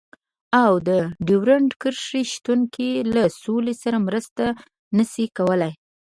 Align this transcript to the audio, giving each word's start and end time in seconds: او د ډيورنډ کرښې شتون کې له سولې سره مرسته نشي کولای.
او 0.63 0.71
د 0.87 0.89
ډيورنډ 1.27 1.69
کرښې 1.81 2.21
شتون 2.33 2.59
کې 2.73 2.89
له 3.13 3.23
سولې 3.43 3.73
سره 3.83 3.97
مرسته 4.07 4.43
نشي 4.97 5.25
کولای. 5.37 5.71